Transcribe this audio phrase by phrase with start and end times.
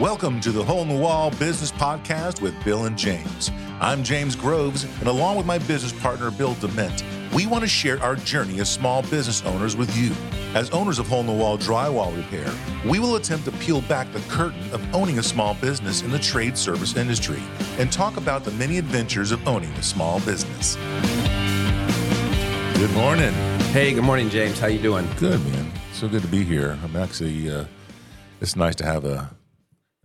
[0.00, 3.50] Welcome to the Hole in the Wall Business Podcast with Bill and James.
[3.80, 7.04] I'm James Groves, and along with my business partner, Bill Dement,
[7.34, 10.10] we want to share our journey as small business owners with you.
[10.54, 12.50] As owners of Hole in the Wall Drywall Repair,
[12.90, 16.18] we will attempt to peel back the curtain of owning a small business in the
[16.18, 17.42] trade service industry
[17.76, 20.76] and talk about the many adventures of owning a small business.
[22.78, 23.34] Good morning.
[23.74, 24.58] Hey, good morning, James.
[24.58, 25.06] How you doing?
[25.18, 25.70] Good, man.
[25.92, 26.78] So good to be here.
[26.82, 27.66] I'm actually, uh,
[28.40, 29.30] it's nice to have a,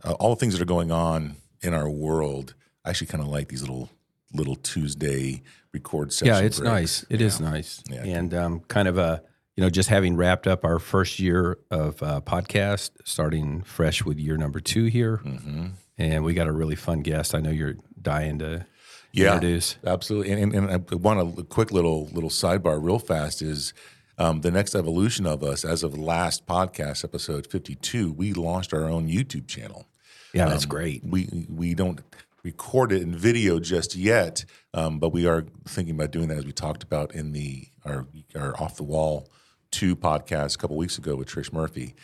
[0.06, 2.54] uh, all the things that are going on in our world.
[2.84, 3.90] I actually kind of like these little,
[4.34, 5.42] little Tuesday
[5.74, 6.40] record sessions.
[6.40, 7.04] Yeah, it's nice.
[7.10, 7.28] It yeah.
[7.28, 7.84] is nice.
[7.90, 8.04] Yeah.
[8.04, 9.24] And um, kind of a,
[9.56, 14.20] you know, just having wrapped up our first year of uh, podcast, starting fresh with
[14.20, 15.22] year number two here.
[15.26, 15.68] Mm-hmm.
[15.98, 17.34] And we got a really fun guest.
[17.34, 18.66] I know you're dying to
[19.14, 19.78] Yeah, introduce.
[19.86, 20.34] absolutely.
[20.34, 23.74] And, and, and I want a quick little little sidebar, real fast, is
[24.18, 25.64] um, the next evolution of us.
[25.66, 29.88] As of last podcast, episode 52, we launched our own YouTube channel.
[30.36, 31.04] Yeah, that's Um, great.
[31.04, 32.02] We we don't
[32.44, 36.46] record it in video just yet, um, but we are thinking about doing that as
[36.46, 38.06] we talked about in the our
[38.36, 39.28] our off the wall
[39.72, 41.96] two podcast a couple weeks ago with Trish Murphy.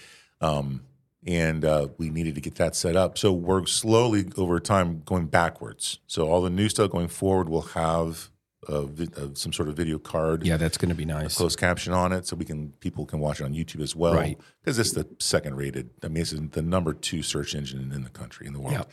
[0.42, 0.82] Um,
[1.28, 3.16] and uh, we needed to get that set up.
[3.18, 6.00] So we're slowly over time going backwards.
[6.08, 8.31] So all the new stuff going forward will have
[8.68, 11.36] a, uh, some sort of video card Yeah, that's going to be nice.
[11.36, 14.14] closed caption on it, so we can people can watch it on YouTube as well.
[14.14, 14.40] Right.
[14.64, 15.90] Because it's the second rated.
[16.04, 18.74] I mean, it's the number two search engine in the country in the world.
[18.74, 18.92] Yep.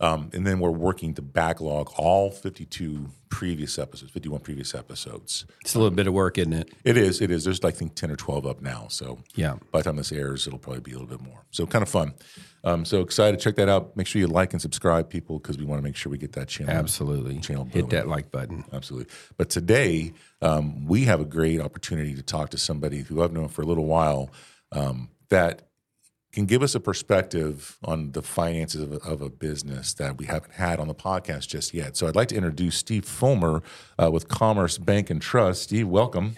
[0.00, 5.44] Um, and then we're working to backlog all 52 previous episodes, 51 previous episodes.
[5.60, 6.72] It's a little bit of work, isn't it?
[6.84, 7.20] It is.
[7.20, 7.42] It is.
[7.44, 8.86] There's like I think 10 or 12 up now.
[8.88, 9.56] So Yeah.
[9.72, 11.44] by the time this airs, it'll probably be a little bit more.
[11.50, 12.14] So kind of fun.
[12.64, 13.38] Um, so excited.
[13.38, 13.96] To check that out.
[13.96, 16.32] Make sure you like and subscribe, people, because we want to make sure we get
[16.32, 16.74] that channel.
[16.74, 17.38] Absolutely.
[17.40, 18.64] Channel Hit that like button.
[18.72, 19.12] Absolutely.
[19.36, 23.48] But today, um, we have a great opportunity to talk to somebody who I've known
[23.48, 24.30] for a little while
[24.72, 25.67] um, that
[26.38, 30.26] can give us a perspective on the finances of a, of a business that we
[30.26, 31.96] haven't had on the podcast just yet.
[31.96, 33.60] So I'd like to introduce Steve Fulmer
[34.00, 35.64] uh, with Commerce Bank and Trust.
[35.64, 36.36] Steve, welcome.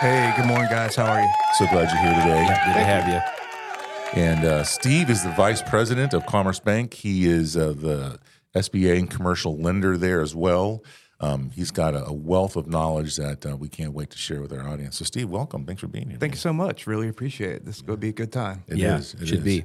[0.00, 0.96] Hey, good morning, guys.
[0.96, 1.28] How are you?
[1.56, 2.46] So glad you're here today.
[2.48, 4.20] Good to have you.
[4.20, 6.92] And uh, Steve is the vice president of Commerce Bank.
[6.92, 8.18] He is uh, the
[8.56, 10.82] SBA and commercial lender there as well.
[11.22, 14.40] Um, he's got a, a wealth of knowledge that uh, we can't wait to share
[14.42, 14.96] with our audience.
[14.98, 15.64] So, Steve, welcome.
[15.64, 16.18] Thanks for being here.
[16.18, 16.86] Thank you so much.
[16.86, 17.64] Really appreciate it.
[17.64, 18.64] This is going to be a good time.
[18.66, 19.44] It Yeah, is, it should is.
[19.44, 19.64] be.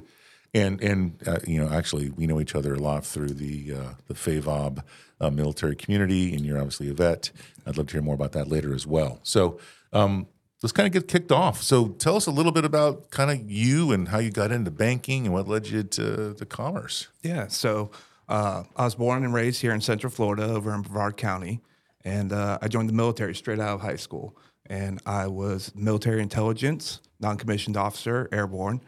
[0.54, 3.94] And and uh, you know, actually, we know each other a lot through the uh,
[4.06, 4.82] the FAVOB
[5.20, 7.30] uh, military community, and you're obviously a vet.
[7.66, 9.20] I'd love to hear more about that later as well.
[9.22, 9.58] So.
[9.92, 10.26] Um,
[10.60, 11.62] Let's kind of get kicked off.
[11.62, 14.72] So, tell us a little bit about kind of you and how you got into
[14.72, 17.06] banking and what led you to, to commerce.
[17.22, 17.46] Yeah.
[17.46, 17.92] So
[18.28, 21.60] uh, I was born and raised here in Central Florida, over in Brevard County,
[22.04, 24.36] and uh, I joined the military straight out of high school.
[24.66, 28.82] And I was military intelligence, non-commissioned officer, airborne,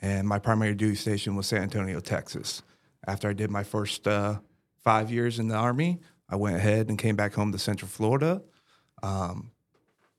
[0.00, 2.62] and my primary duty station was San Antonio, Texas.
[3.06, 4.40] After I did my first uh,
[4.82, 8.42] five years in the Army, I went ahead and came back home to Central Florida.
[9.02, 9.52] Um,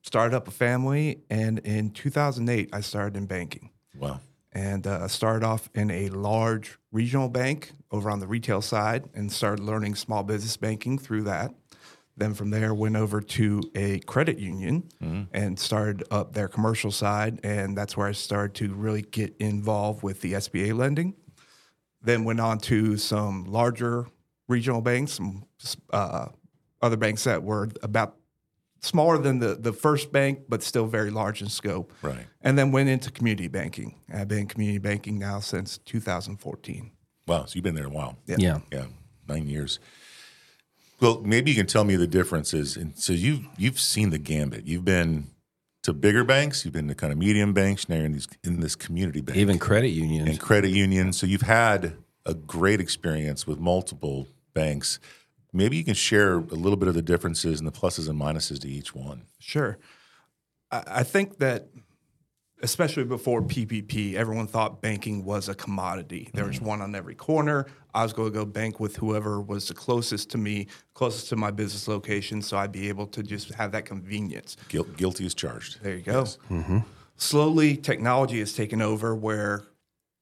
[0.01, 3.69] started up a family, and in 2008, I started in banking.
[3.97, 4.19] Wow.
[4.53, 9.31] And uh, started off in a large regional bank over on the retail side and
[9.31, 11.53] started learning small business banking through that.
[12.15, 14.89] Then from there, went over to a credit union
[15.33, 20.03] and started up their commercial side, and that's where I started to really get involved
[20.03, 21.15] with the SBA lending.
[22.03, 24.05] Then went on to some larger
[24.47, 25.45] regional banks, some
[25.91, 26.27] uh,
[26.83, 28.17] other banks that were about
[28.83, 32.25] smaller than the, the first bank, but still very large in scope Right.
[32.41, 33.95] and then went into community banking.
[34.13, 36.91] I've been in community banking now since 2014.
[37.27, 37.45] Wow.
[37.45, 38.17] So you've been there a while.
[38.27, 38.35] Yeah.
[38.39, 38.59] Yeah.
[38.71, 38.85] Yeah.
[39.27, 39.79] Nine years.
[40.99, 42.77] Well, maybe you can tell me the differences.
[42.77, 44.65] And so you've you've seen the gambit.
[44.65, 45.27] You've been
[45.83, 46.63] to bigger banks.
[46.63, 47.89] You've been to kind of medium banks.
[47.89, 50.29] Now you're in these in this community bank Even credit unions.
[50.29, 51.17] and credit unions.
[51.17, 51.93] So you've had
[52.25, 54.99] a great experience with multiple banks.
[55.53, 58.59] Maybe you can share a little bit of the differences and the pluses and minuses
[58.61, 59.27] to each one.
[59.39, 59.77] Sure.
[60.71, 61.67] I, I think that,
[62.63, 66.29] especially before PPP, everyone thought banking was a commodity.
[66.33, 66.65] There was mm-hmm.
[66.65, 67.67] one on every corner.
[67.93, 71.35] I was going to go bank with whoever was the closest to me, closest to
[71.35, 74.57] my business location, so I'd be able to just have that convenience.
[74.69, 75.83] Guilt, guilty is charged.
[75.83, 76.23] There you go.
[76.23, 76.79] Mm-hmm.
[77.17, 79.65] Slowly, technology has taken over where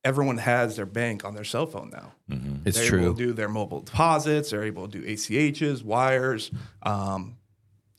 [0.03, 2.13] everyone has their bank on their cell phone now.
[2.65, 3.01] it's they're true.
[3.01, 4.51] able to do their mobile deposits.
[4.51, 6.51] They're able to do ACHs, wires.
[6.83, 7.37] Um,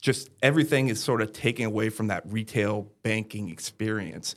[0.01, 4.35] just everything is sort of taken away from that retail banking experience,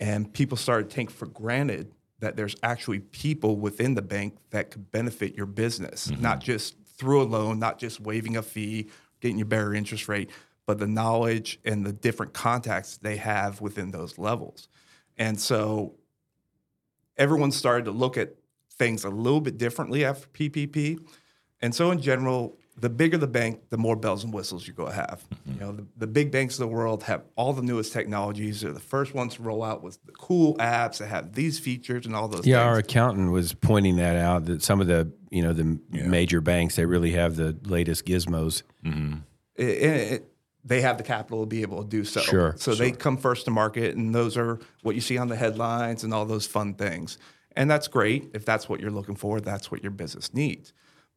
[0.00, 4.90] and people started taking for granted that there's actually people within the bank that could
[4.90, 8.88] benefit your business, not just through a loan, not just waiving a fee,
[9.20, 10.30] getting you better interest rate,
[10.66, 14.68] but the knowledge and the different contacts they have within those levels.
[15.16, 15.94] And so
[17.16, 18.34] everyone started to look at
[18.72, 20.98] things a little bit differently after PPP.
[21.60, 24.90] And so, in general, the bigger the bank, the more bells and whistles you're going
[24.90, 25.24] to have.
[25.32, 25.52] Mm-hmm.
[25.52, 28.62] You know, the, the big banks of the world have all the newest technologies.
[28.62, 32.06] They're the first ones to roll out with the cool apps that have these features
[32.06, 32.40] and all those.
[32.40, 32.48] Things.
[32.48, 32.68] Yeah, things.
[32.68, 36.76] our accountant was pointing that out that some of the you know the major banks
[36.76, 38.62] they really have the latest gizmos.
[38.84, 39.18] Mm-hmm.
[39.56, 40.33] it, it,
[40.64, 42.20] they have the capital to be able to do so.
[42.20, 45.36] Sure, So they come first to market, and those are what you see on the
[45.36, 47.18] headlines and all those fun things.
[47.54, 49.40] And that's great if that's what you're looking for.
[49.40, 50.72] That's what your business needs.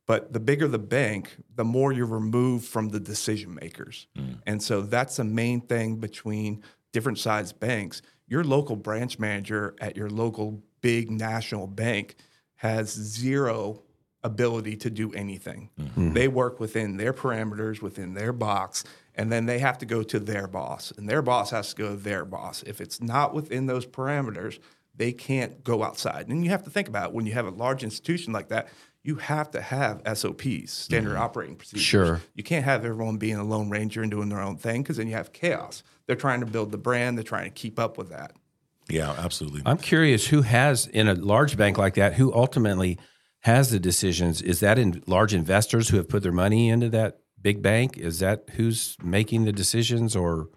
[0.06, 4.08] But the bigger the bank, the more you're removed from the decision makers.
[4.18, 4.40] Mm.
[4.46, 6.64] And so that's the main thing between
[6.94, 8.02] different sized banks.
[8.28, 12.16] Your local branch manager at your local big national bank
[12.56, 13.84] has zero
[14.24, 15.70] ability to do anything.
[15.78, 15.86] Mm.
[15.86, 16.14] Mm-hmm.
[16.14, 18.86] They work within their parameters, within their box,
[19.18, 21.90] and then they have to go to their boss, and their boss has to go
[21.90, 22.64] to their boss.
[22.64, 24.60] If it's not within those parameters,
[24.96, 26.28] they can't go outside.
[26.28, 28.68] And you have to think about it, when you have a large institution like that,
[29.04, 31.22] you have to have SOPs, standard mm-hmm.
[31.22, 31.86] operating procedures.
[31.86, 32.22] Sure.
[32.36, 35.08] You can't have everyone being a lone ranger and doing their own thing because then
[35.08, 35.82] you have chaos.
[36.06, 38.34] They're trying to build the brand, they're trying to keep up with that.
[38.90, 39.62] Yeah, absolutely.
[39.66, 42.98] I'm curious who has in a large bank like that who ultimately
[43.42, 44.42] has the decisions.
[44.42, 47.98] Is that in large investors who have put their money into that big bank?
[47.98, 50.50] Is that who's making the decisions, or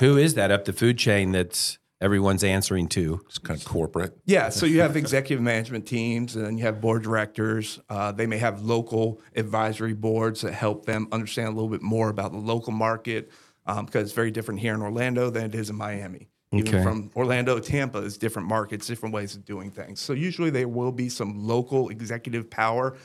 [0.00, 3.20] who is that up the food chain that's everyone's answering to?
[3.26, 4.16] It's kind of corporate.
[4.24, 7.80] Yeah, so you have executive management teams, and then you have board directors.
[7.88, 12.08] Uh, they may have local advisory boards that help them understand a little bit more
[12.08, 13.30] about the local market
[13.66, 16.28] um, because it's very different here in Orlando than it is in Miami.
[16.52, 16.82] Even Okay.
[16.82, 20.00] from Orlando to Tampa is different markets, different ways of doing things.
[20.00, 22.96] So usually there will be some local executive power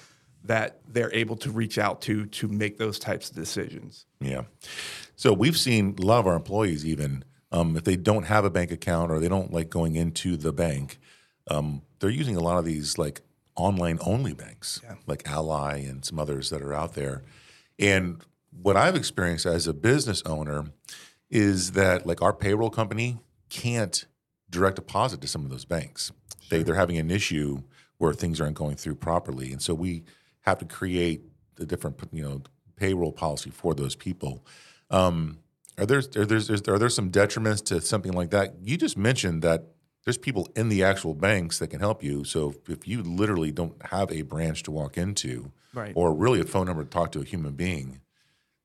[0.47, 4.05] that they're able to reach out to to make those types of decisions.
[4.19, 4.43] Yeah.
[5.15, 8.49] So we've seen a lot of our employees even um, if they don't have a
[8.49, 10.99] bank account or they don't like going into the bank,
[11.49, 13.21] um, they're using a lot of these like
[13.55, 17.23] online only banks, like Ally and some others that are out there.
[17.79, 18.21] And
[18.61, 20.65] what I've experienced as a business owner
[21.29, 23.19] is that like our payroll company
[23.49, 24.05] can't
[24.49, 26.11] direct deposit to some of those banks.
[26.49, 27.63] They they're having an issue
[27.97, 30.03] where things aren't going through properly, and so we
[30.45, 31.21] have to create
[31.59, 32.41] a different you know
[32.75, 34.45] payroll policy for those people.
[34.89, 35.39] Um,
[35.77, 36.39] are there are there
[36.73, 38.55] are there some detriments to something like that?
[38.61, 39.65] You just mentioned that
[40.05, 42.23] there's people in the actual banks that can help you.
[42.23, 45.93] So if you literally don't have a branch to walk into, Right.
[45.95, 47.99] or really a phone number to talk to a human being,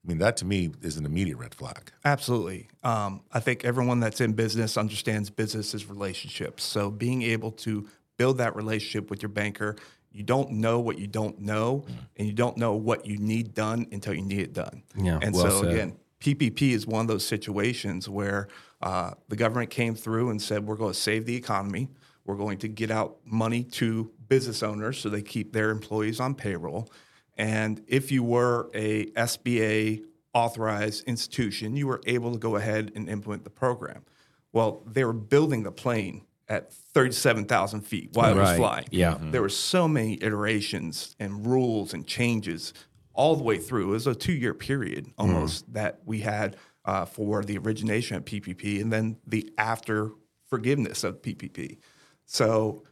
[0.05, 1.91] I mean that to me is an immediate red flag.
[2.05, 2.69] Absolutely.
[2.83, 6.63] Um, I think everyone that's in business understands business is relationships.
[6.63, 7.89] So being able to
[8.19, 9.77] build that relationship with your banker,
[10.13, 11.85] you don't know what you don't know,
[12.17, 14.83] and you don't know what you need done until you need it done.
[14.97, 15.73] Yeah, And well so said.
[15.73, 18.49] again, PPP is one of those situations where
[18.83, 21.89] uh, the government came through and said, "We're going to save the economy.
[22.25, 26.35] We're going to get out money to business owners so they keep their employees on
[26.35, 26.91] payroll."
[27.37, 30.05] And if you were a SBA
[30.35, 34.05] authorized institution, you were able to go ahead and implement the program.
[34.53, 38.85] Well, they were building the plane at 37,000 feet while it was flying.
[38.91, 39.17] Yeah.
[39.21, 42.75] There were so many iterations and rules and changes
[43.15, 43.91] all the way through.
[43.91, 48.25] It was a two year period almost that we had uh, for the origination of
[48.25, 50.11] PPP and then the after
[50.49, 51.79] forgiveness of PPP.
[52.27, 52.83] So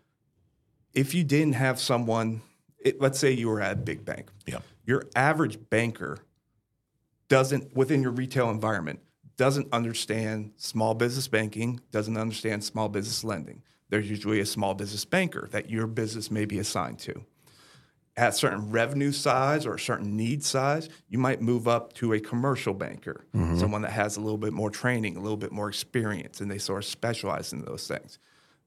[0.95, 2.43] if you didn't have someone,
[2.79, 4.59] it, let's say you were at a big bank, Yeah.
[4.85, 6.19] your average banker
[7.29, 9.01] doesn't within your retail environment
[9.39, 13.63] doesn't understand small business banking doesn't understand small business lending.
[13.89, 17.25] There's usually a small business banker that your business may be assigned to.
[18.17, 22.15] At a certain revenue size or a certain need size you might move up to
[22.15, 23.57] a commercial banker mm-hmm.
[23.57, 26.59] someone that has a little bit more training a little bit more experience and they
[26.59, 28.19] sort of specialize in those things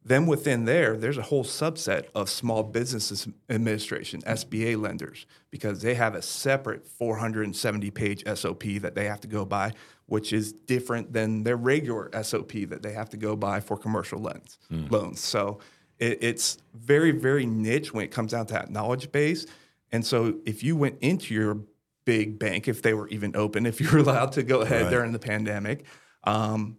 [0.04, 5.94] then within there, there's a whole subset of small business administration, SBA lenders, because they
[5.94, 9.74] have a separate 470 page SOP that they have to go by,
[10.08, 14.20] which is different than their regular SOP that they have to go by for commercial
[14.20, 14.58] loans.
[14.90, 15.20] loans.
[15.20, 15.60] So
[16.00, 19.46] it, it's very, very niche when it comes down to that knowledge base.
[19.92, 21.60] And so if you went into your
[22.06, 24.90] big bank, if they were even open, if you were allowed to go ahead Right.
[24.92, 25.86] during the pandemic,
[26.24, 26.78] um,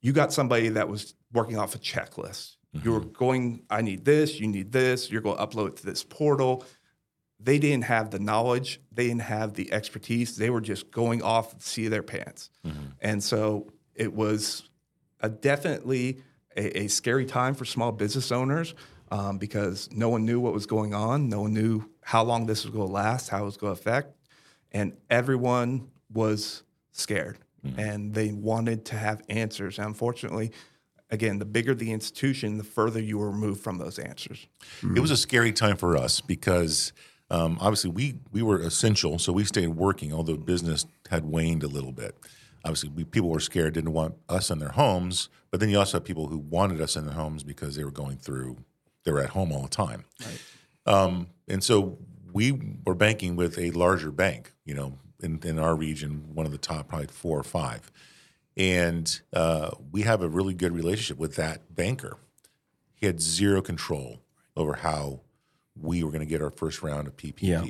[0.00, 2.56] you got somebody that was working off a checklist.
[2.74, 2.86] Mm-hmm.
[2.86, 5.86] You were going, I need this, you need this, you're going to upload it to
[5.86, 6.64] this portal.
[7.40, 10.36] They didn't have the knowledge, they didn't have the expertise.
[10.36, 12.50] They were just going off the seat of their pants.
[12.66, 12.86] Mm-hmm.
[13.00, 14.68] And so it was
[15.20, 16.22] a definitely
[16.56, 18.74] a, a scary time for small business owners
[19.10, 21.28] um, because no one knew what was going on.
[21.28, 23.80] No one knew how long this was going to last, how it was going to
[23.80, 24.14] affect.
[24.72, 27.78] And everyone was scared mm-hmm.
[27.78, 29.78] and they wanted to have answers.
[29.78, 30.52] And unfortunately,
[31.10, 34.46] again, the bigger the institution, the further you are removed from those answers.
[34.96, 36.92] It was a scary time for us because
[37.30, 41.68] um, obviously we we were essential, so we stayed working, although business had waned a
[41.68, 42.16] little bit.
[42.64, 45.98] Obviously, we, people were scared, didn't want us in their homes, but then you also
[45.98, 48.56] have people who wanted us in their homes because they were going through,
[49.04, 50.04] they were at home all the time.
[50.84, 51.98] Um, and so
[52.32, 52.52] we
[52.84, 56.58] were banking with a larger bank, you know, in, in our region, one of the
[56.58, 57.90] top, probably four or five.
[58.58, 62.18] And uh, we have a really good relationship with that banker.
[62.96, 64.20] He had zero control
[64.56, 65.20] over how
[65.80, 67.36] we were going to get our first round of PPP.
[67.40, 67.64] Yeah.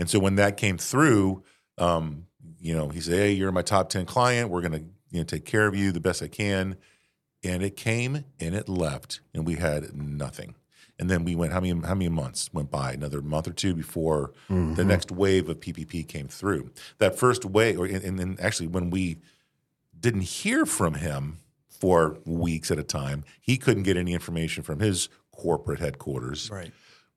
[0.00, 1.44] And so when that came through,
[1.78, 2.26] um,
[2.60, 4.50] you know, he said, "Hey, you're my top ten client.
[4.50, 6.76] We're going to you know take care of you the best I can."
[7.44, 10.56] And it came and it left, and we had nothing.
[10.98, 12.92] And then we went how many how many months went by?
[12.92, 16.70] Another month or two before the next wave of PPP came through.
[16.98, 19.18] That first wave, or and, and then actually when we
[20.02, 24.80] didn't hear from him for weeks at a time, he couldn't get any information from
[24.80, 26.72] his corporate headquarters Right.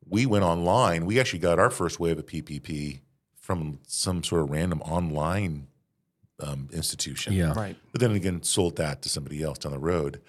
[0.08, 1.06] we went online.
[1.06, 3.02] We actually got our first wave of PPP
[3.36, 5.68] from some sort of random online
[6.40, 7.34] um, institution.
[7.34, 7.54] Yeah.
[7.54, 7.76] Right.
[7.92, 10.22] But then again, sold that to somebody else down the road,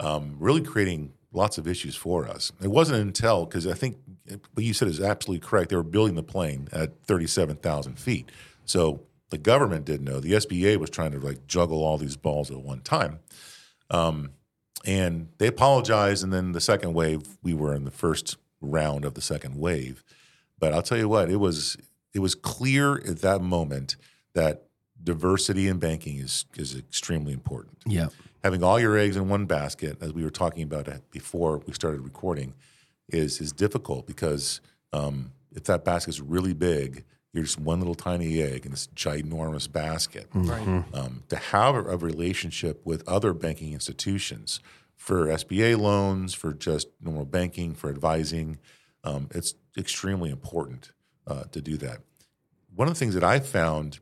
[0.00, 2.52] um, really creating lots of issues for us.
[2.62, 3.96] It wasn't until, because I think
[4.54, 8.30] what you said is absolutely correct, they were building the plane at 37,000 feet.
[8.64, 9.02] So
[9.32, 10.20] the government didn't know.
[10.20, 13.18] The SBA was trying to like juggle all these balls at one time.
[13.90, 14.32] Um,
[14.84, 16.22] and they apologized.
[16.22, 20.04] And then the second wave, we were in the first round of the second wave.
[20.58, 21.78] But I'll tell you what, it was
[22.12, 23.96] it was clear at that moment
[24.34, 24.64] that
[25.02, 27.78] diversity in banking is is extremely important.
[27.86, 28.08] Yeah.
[28.44, 32.02] Having all your eggs in one basket, as we were talking about before we started
[32.02, 32.52] recording,
[33.08, 34.60] is is difficult because
[34.92, 39.70] um, if that basket's really big, you're just one little tiny egg in this ginormous
[39.70, 40.28] basket.
[40.34, 40.84] Right.
[40.92, 44.60] Um, to have a, a relationship with other banking institutions
[44.96, 48.58] for SBA loans, for just normal banking, for advising,
[49.02, 50.92] um, it's extremely important
[51.26, 52.00] uh, to do that.
[52.74, 54.00] One of the things that I found,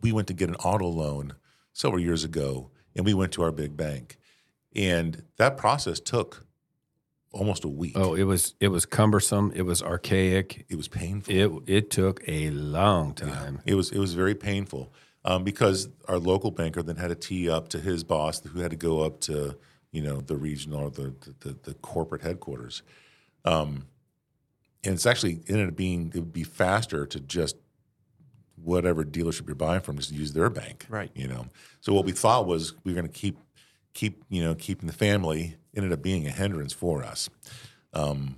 [0.00, 1.34] we went to get an auto loan
[1.72, 4.18] several years ago, and we went to our big bank,
[4.74, 6.45] and that process took
[7.36, 7.92] almost a week.
[7.96, 9.52] Oh, it was it was cumbersome.
[9.54, 10.64] It was archaic.
[10.68, 11.34] It was painful.
[11.34, 13.60] It it took a long time.
[13.64, 14.92] It was it was very painful
[15.24, 18.70] um, because our local banker then had to tee up to his boss, who had
[18.70, 19.56] to go up to
[19.92, 22.82] you know the regional or the the, the corporate headquarters,
[23.44, 23.86] um,
[24.82, 27.56] and it's actually ended up being it would be faster to just
[28.56, 31.10] whatever dealership you're buying from just use their bank, Right.
[31.14, 31.46] You know,
[31.80, 33.38] so what we thought was we were going to keep
[33.92, 37.28] keep you know keeping the family ended up being a hindrance for us,
[37.92, 38.36] um,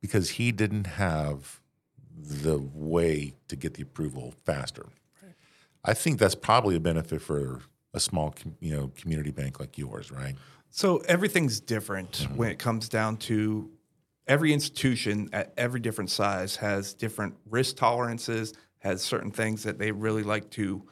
[0.00, 1.60] because he didn't have
[2.16, 4.86] the way to get the approval faster.
[5.84, 7.60] I think that's probably a benefit for
[7.94, 10.34] a small, you know, community bank like yours, right?
[10.70, 13.70] So everything's different when it comes down to
[14.26, 19.92] every institution at every different size has different risk tolerances, has certain things that they
[19.92, 20.82] really like to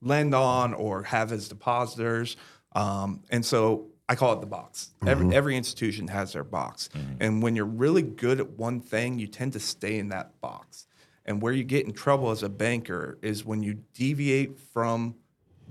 [0.00, 2.36] lend on or have as depositors.
[2.74, 4.90] Um, and so I call it the box.
[5.06, 5.32] Every, mm-hmm.
[5.32, 6.90] every institution has their box.
[6.92, 7.14] Mm-hmm.
[7.20, 10.86] And when you're really good at one thing, you tend to stay in that box.
[11.24, 15.14] And where you get in trouble as a banker is when you deviate from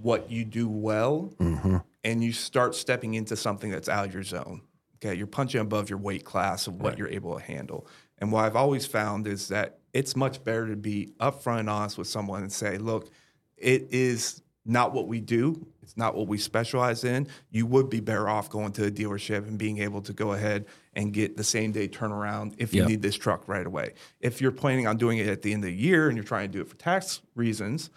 [0.02, 1.78] what you do well mm-hmm.
[2.04, 4.64] and you start stepping into something that's out of your zone.
[4.96, 7.86] Okay, you're punching above your weight class of what you're able to handle.
[8.18, 12.00] And what I've always found is that it's much better to be upfront and honest
[12.00, 13.12] with someone and say, look,
[13.56, 15.66] it is not what we do.
[15.82, 17.28] It's not what we specialize in.
[17.50, 20.66] You would be better off going to a dealership and being able to go ahead
[20.94, 22.90] and get the same day turnaround if you Yep.
[22.90, 23.94] need this truck right away.
[24.20, 26.52] If you're planning on doing it at the end of the year and you're trying
[26.52, 27.90] to do it for tax reasons,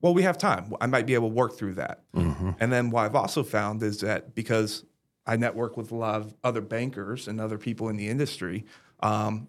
[0.00, 0.72] well, we have time.
[0.80, 2.02] I might be able to work through that.
[2.12, 4.84] And then what I've also found is that because
[5.26, 8.66] I network with a lot of other bankers and other people in the industry,
[9.00, 9.48] um,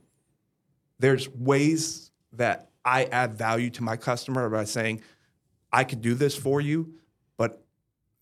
[0.97, 5.01] there's ways that I add value to my customer by saying,
[5.75, 6.93] I could do this for you,
[7.37, 7.61] but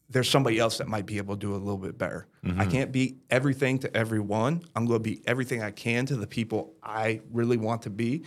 [0.10, 2.28] there's somebody else that might be able to do it a little bit better.
[2.44, 2.72] I mm-hmm.
[2.72, 4.64] can't be everything to everyone.
[4.76, 8.24] I'm going to be everything I can to the people I really want to be.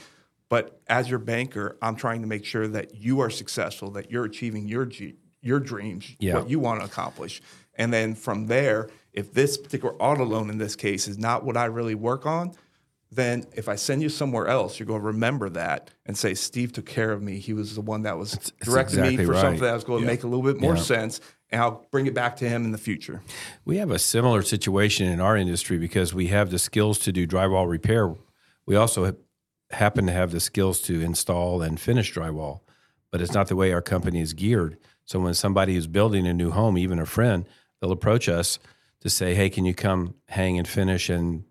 [0.48, 4.24] But as your banker, I'm trying to make sure that you are successful, that you're
[4.24, 6.36] achieving your G, your dreams, Yeah.
[6.36, 7.42] what you want to accomplish.
[7.74, 11.56] And then from there, if this particular auto loan in this case is not what
[11.56, 12.52] I really work on,
[13.16, 16.72] then if I send you somewhere else, you're going to remember that and say, Steve
[16.72, 17.38] took care of me.
[17.38, 19.40] He was the one that was directing me for right.
[19.40, 20.82] something that was going to make a little bit more Yeah.
[20.82, 21.20] sense.
[21.50, 23.22] And I'll bring it back to him in the future.
[23.64, 27.26] We have a similar situation in our industry because we have the skills to do
[27.26, 28.14] drywall repair.
[28.66, 29.12] We also ha-
[29.70, 32.60] happen to have the skills to install and finish drywall,
[33.10, 34.76] but it's not the way our company is geared.
[35.04, 37.46] So when somebody is building a new home, even a friend,
[37.80, 38.58] they'll approach us
[39.00, 41.44] to say, "Hey, can you come hang and finish and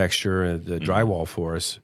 [0.00, 0.90] texture the mm-hmm.
[0.90, 1.80] drywall for us?"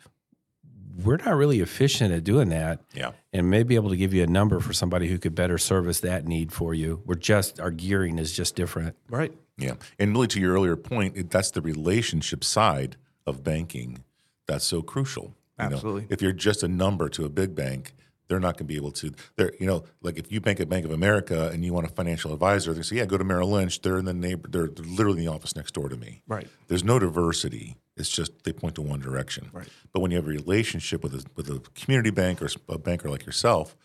[1.04, 3.12] We're not really efficient at doing that, Yeah.
[3.32, 6.00] and may be able to give you a number for somebody who could better service
[6.00, 7.02] that need for you.
[7.06, 8.94] We're just our gearing is just different.
[9.08, 9.32] Right.
[9.56, 9.74] Yeah.
[9.98, 14.04] And really, to your earlier point, it, that's the relationship side of banking
[14.46, 15.34] that's so crucial.
[15.58, 16.06] You know, Absolutely.
[16.10, 17.94] if you're just a number to a big bank,
[18.28, 19.12] they're not going to be able to.
[19.36, 21.90] They're, you know, like if you bank at Bank of America and you want a
[21.90, 23.82] financial advisor, they say, "Yeah, go to Merrill Lynch.
[23.82, 24.48] They're in the neighbor.
[24.48, 26.48] They're, they're literally in the office next door to me." Right.
[26.68, 27.76] There's no diversity.
[27.96, 29.50] It's just they point to one direction.
[29.52, 29.68] Right.
[29.92, 33.10] But when you have a relationship with a, with a community bank or a banker
[33.10, 33.76] like yourself,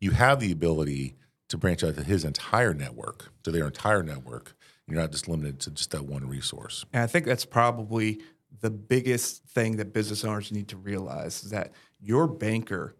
[0.00, 1.16] you have the ability
[1.48, 4.54] to branch out to his entire network, to their entire network.
[4.86, 6.84] You're not just limited to just that one resource.
[6.92, 8.20] And I think that's probably
[8.60, 12.96] the biggest thing that business owners need to realize is that your banker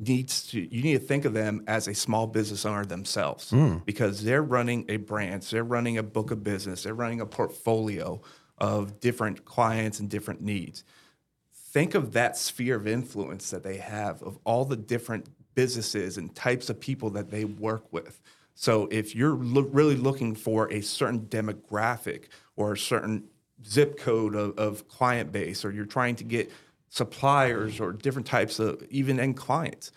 [0.00, 3.76] needs to you need to think of them as a small business owner themselves hmm.
[3.84, 8.20] because they're running a branch, they're running a book of business, they're running a portfolio
[8.58, 10.84] of different clients and different needs.
[11.52, 16.34] Think of that sphere of influence that they have of all the different businesses and
[16.34, 18.20] types of people that they work with.
[18.54, 22.24] So if you're lo- really looking for a certain demographic
[22.56, 23.24] or a certain
[23.66, 26.50] zip code of, of client base, or you're trying to get
[26.90, 29.90] suppliers or different types of even end clients,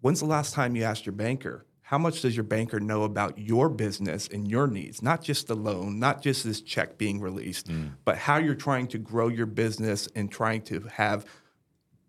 [0.00, 1.66] when's the last time you asked your banker?
[1.82, 5.02] How much does your banker know about your business and your needs?
[5.02, 7.92] Not just the loan, not just this check being released, mm.
[8.04, 11.24] but how you're trying to grow your business and trying to have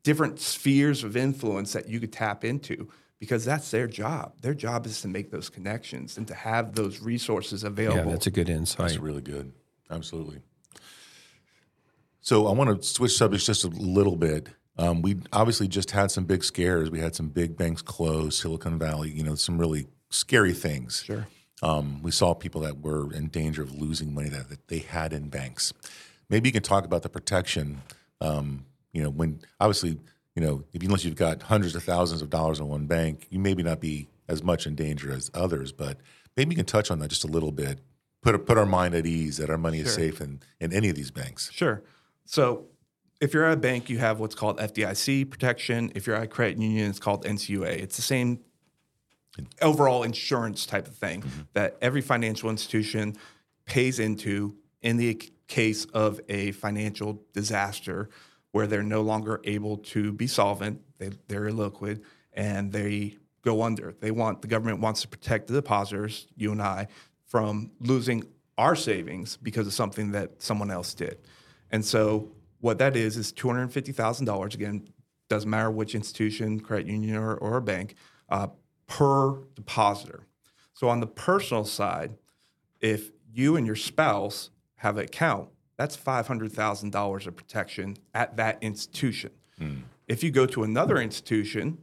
[0.03, 4.33] different spheres of influence that you could tap into because that's their job.
[4.41, 8.11] Their job is to make those connections and to have those resources Yeah, available.
[8.11, 8.89] that's a good insight.
[8.89, 9.53] That's really good.
[9.89, 10.41] Absolutely.
[12.29, 14.49] So I want to switch subjects just a little bit.
[14.77, 16.91] Um, we obviously just had some big scares.
[16.91, 19.09] We had some big banks close, Silicon Valley.
[19.09, 21.01] You know, some really scary things.
[21.03, 21.25] Sure.
[21.63, 25.11] Um, we saw people that were in danger of losing money that, that they had
[25.11, 25.73] in banks.
[26.29, 27.81] Maybe you can talk about the protection.
[28.21, 29.97] Um, you know, when obviously,
[30.35, 33.39] you know, if unless you've got hundreds of thousands of dollars in one bank, you
[33.39, 35.71] maybe not be as much in danger as others.
[35.71, 35.97] But
[36.37, 37.79] maybe you can touch on that just a little bit.
[38.21, 40.95] Put put our mind at ease that our money is safe in, in any of
[40.95, 41.49] these banks.
[41.51, 41.81] Sure.
[42.29, 42.65] So
[43.19, 45.91] if you're at a bank, you have what's called FDIC protection.
[45.95, 47.81] If you're at a credit union, it's called NCUA.
[47.81, 48.41] It's the same
[49.63, 51.41] overall insurance type of thing mm-hmm.
[51.53, 53.15] that every financial institution
[53.65, 58.09] pays into in the case of a financial disaster
[58.51, 63.95] where they're no longer able to be solvent, they, they're illiquid, and they go under.
[63.99, 66.89] They want the government wants to protect the depositors, you and I,
[67.25, 68.23] from losing
[68.55, 71.17] our savings because of something that someone else did.
[71.71, 74.55] And so what that is is two hundred fifty thousand dollars.
[74.55, 74.87] Again,
[75.29, 77.95] doesn't matter which institution, credit union or, or a bank,
[78.29, 78.47] uh,
[78.87, 80.25] per depositor.
[80.73, 82.15] So on the personal side,
[82.79, 87.97] if you and your spouse have an account, that's five hundred thousand dollars of protection
[88.13, 89.31] at that institution.
[90.07, 91.79] If you go to another institution,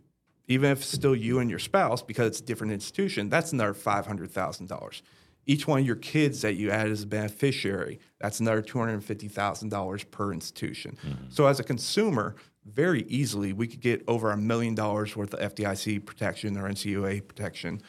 [0.48, 3.74] even if it's still you and your spouse, because it's a different institution, that's another
[3.74, 5.02] five hundred thousand dollars.
[5.46, 9.02] Each one of your kids that you add as a beneficiary, that's another two hundred
[9.04, 10.98] fifty thousand dollars per institution.
[11.06, 11.26] Mm-hmm.
[11.30, 15.54] So as a consumer, very easily we could get over a million dollars worth of
[15.54, 17.80] FDIC protection or NCUA protection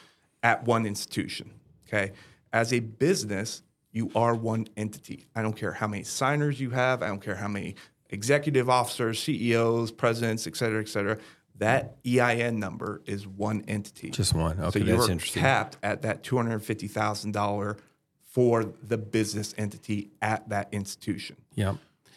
[0.42, 1.50] at one institution.
[1.86, 2.12] Okay.
[2.52, 5.26] As a business, you are one entity.
[5.34, 7.02] I don't care how many signers you have.
[7.02, 7.74] I don't care how many
[8.10, 11.18] executive officers, CEOs, presidents, et cetera, et cetera.
[11.58, 14.10] That EIN number is one entity.
[14.10, 14.60] Just one.
[14.60, 15.42] Okay, so that's you're interesting.
[15.42, 17.76] capped at that two hundred fifty thousand dollar
[18.24, 21.74] for the business entity at that institution Yeah.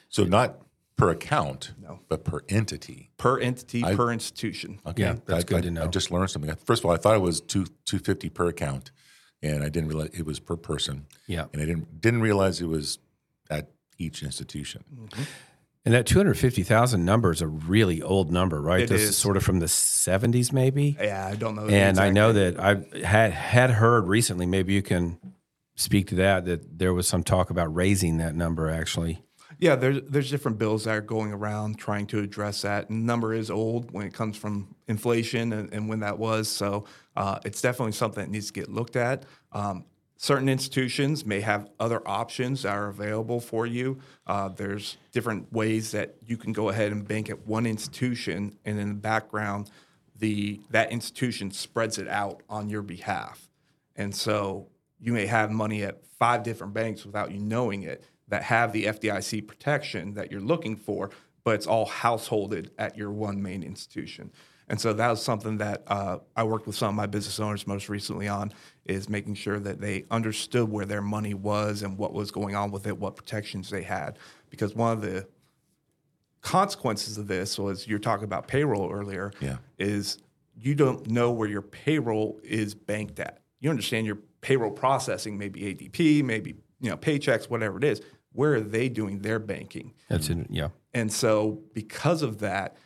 [0.10, 0.62] So not
[0.98, 2.00] per account, No.
[2.10, 3.10] but per entity.
[3.18, 4.80] per entity per institution.
[4.86, 5.84] Okay, Yeah, that's I, good I- to know.
[5.86, 6.54] I just learned something.
[6.66, 8.92] First of all, I thought it was two two fifty per account,
[9.42, 11.08] and I didn't realize it was per person.
[11.26, 11.46] Yeah.
[11.54, 13.00] and I didn't didn't realize it was
[13.50, 14.84] at each institution.
[14.94, 15.24] Mm-hmm.
[15.84, 18.84] And that 250,000 number is a really old number, right?
[18.84, 19.18] It this is.
[19.18, 20.96] sort of from the 70s maybe.
[21.02, 21.68] Yeah, I don't know.
[21.68, 25.18] And I know that I had had heard recently, maybe you can
[25.76, 29.24] speak to that that there was some talk about raising that number actually.
[29.58, 32.90] Yeah, there's there's different bills that are going around trying to address that.
[32.90, 36.48] And the number is old when it comes from inflation and, and when that was.
[36.48, 39.26] So uh, it's definitely something that needs to get looked at.
[39.52, 39.86] Um,
[40.22, 43.98] certain institutions may have other options that are available for you.
[44.28, 48.80] Uh, there's different ways that you can go ahead and bank at one institution, and
[48.80, 49.72] in the background,
[50.16, 53.50] the that institution spreads it out on your behalf.
[53.96, 54.68] And so
[55.00, 58.86] you may have money at five different banks without you knowing it that have the
[58.86, 61.10] FDIC protection that you're looking for,
[61.44, 64.32] but it's all householded at your one main institution.
[64.72, 67.68] And so that was something that uh, I worked with some of my business owners
[67.68, 68.54] most recently on
[68.86, 72.72] is making sure that they understood where their money was and what was going on
[72.72, 74.18] with it, what protections they had.
[74.50, 75.28] Because one of the
[76.40, 79.58] consequences of this was you're talking about payroll earlier Yeah.
[79.78, 80.20] is
[80.56, 83.42] you don't know where your payroll is banked at.
[83.60, 88.02] You understand your payroll processing, maybe ADP, maybe you know Paychex, whatever it is.
[88.32, 89.94] Where are they doing their banking?
[90.10, 90.48] That's it.
[90.50, 90.70] Yeah.
[90.94, 92.78] And so, because of that,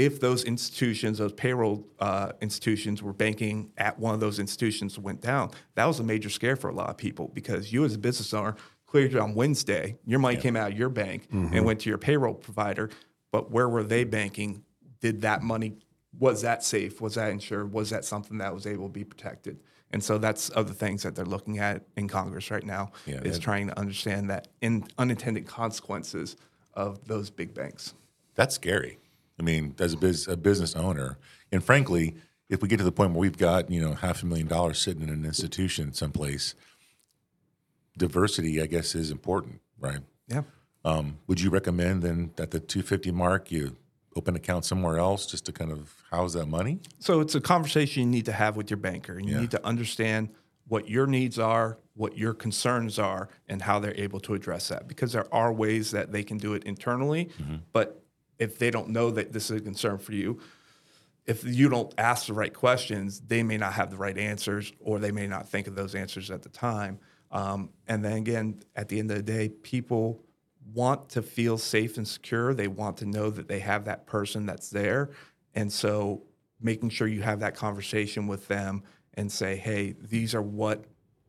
[0.00, 5.20] if those institutions, those payroll uh, institutions, were banking at one of those institutions went
[5.20, 7.98] down, that was a major scare for a lot of people because you, as a
[7.98, 9.98] business owner, cleared it on Wednesday.
[10.06, 12.88] Your money came out of your bank and went to your payroll provider.
[13.30, 14.64] But where were they banking?
[15.00, 15.76] Did that money
[16.18, 17.00] was that safe?
[17.00, 17.72] Was that insured?
[17.72, 19.60] Was that something that was able to be protected?
[19.92, 23.38] And so that's other things that they're looking at in Congress right now Yeah, is
[23.38, 26.36] trying to understand that in unintended consequences
[26.74, 27.94] of those big banks.
[28.34, 28.98] That's scary.
[29.40, 31.16] I mean, as a, biz, a business owner,
[31.50, 32.14] and frankly,
[32.50, 34.78] if we get to the point where we've got you know half a million dollars
[34.78, 36.54] sitting in an institution someplace,
[37.96, 40.00] diversity, I guess, is important, right?
[40.28, 40.42] Yeah.
[40.84, 43.76] Um, would you recommend then at the 250 mark you
[44.14, 46.80] open an account somewhere else just to kind of house that money?
[46.98, 49.40] So it's a conversation you need to have with your banker, and you Yeah.
[49.40, 50.28] need to understand
[50.68, 54.86] what your needs are, what your concerns are, and how they're able to address that.
[54.86, 57.30] Because there are ways that they can do it internally,
[57.72, 57.99] but
[58.40, 60.40] if they don't know that this is a concern for you,
[61.26, 64.98] if you don't ask the right questions, they may not have the right answers, or
[64.98, 66.98] they may not think of those answers at the time.
[67.30, 70.24] Um, and then again, at the end of the day, people
[70.74, 72.54] want to feel safe and secure.
[72.54, 75.10] They want to know that they have that person that's there.
[75.54, 76.22] And so
[76.60, 78.82] making sure you have that conversation with them
[79.14, 80.84] and say, hey, these are what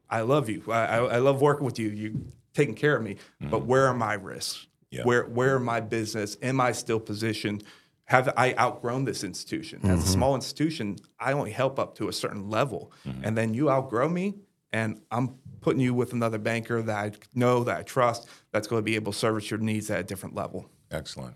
[0.09, 0.63] I love you.
[0.67, 1.89] I, I, I love working with you.
[1.89, 2.11] You're
[2.53, 3.17] taking care of me.
[3.49, 4.67] But where are my risks?
[4.91, 5.03] Yeah.
[5.03, 6.37] Where where my business?
[6.41, 7.63] Am I still positioned?
[8.05, 9.79] Have I outgrown this institution?
[9.85, 12.91] As a small institution, I only help up to a certain level.
[13.23, 14.35] And then you outgrow me,
[14.73, 18.79] and I'm putting you with another banker that I know, that I trust, that's going
[18.81, 20.69] to be able to service your needs at a different level.
[20.91, 21.35] Excellent.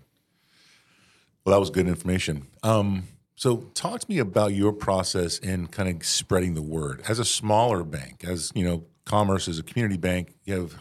[1.46, 2.46] Well, that was good information.
[2.62, 3.04] Um,
[3.36, 7.24] so, talk to me about your process in kind of spreading the word as a
[7.24, 8.22] smaller bank.
[8.22, 10.34] As you know, Commerce is a community bank.
[10.44, 10.72] You have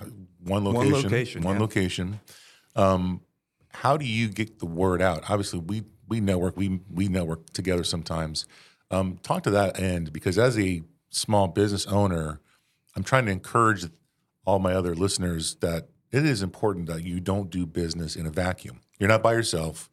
[0.43, 0.91] one location.
[0.91, 1.61] one location, One yeah.
[1.61, 2.19] location.
[2.75, 3.21] Um,
[3.69, 5.29] how do you get the word out?
[5.29, 6.57] Obviously, we we network.
[6.57, 8.45] We we network together sometimes.
[8.91, 12.39] Um, talk to that end because as a small business owner,
[12.95, 13.85] I'm trying to encourage
[14.45, 18.29] all my other listeners that it is important that you don't do business in a
[18.29, 18.81] vacuum.
[18.99, 19.89] You're not by yourself.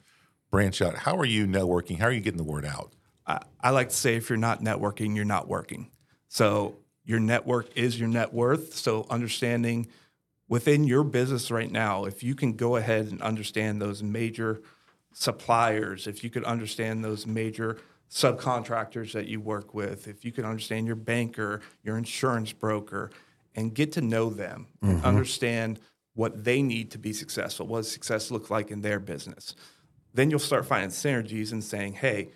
[0.50, 0.98] Branch out.
[0.98, 1.98] How are you networking?
[1.98, 2.92] How are you getting the word out?
[3.26, 5.90] I, I like to say if you're not networking, you're not working.
[6.28, 8.74] So your network is your net worth.
[8.76, 9.88] So understanding
[10.52, 14.60] within your business right now, if you can go ahead and understand those major
[15.14, 17.78] suppliers, if you could understand those major
[18.10, 23.10] subcontractors that you work with, if you can understand your banker, your insurance broker,
[23.54, 25.06] and get to know them and mm-hmm.
[25.06, 25.80] understand
[26.12, 29.54] what they need to be successful, what does success look like in their business,
[30.12, 32.28] then you'll start finding synergies and saying, hey,